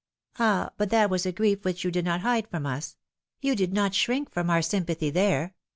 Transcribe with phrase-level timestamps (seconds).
[0.39, 2.97] "Ah, but that was a grief which you did not hide from us.
[3.39, 5.53] You did not shrink from our sympathy there.